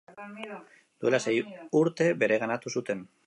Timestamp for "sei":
1.27-1.35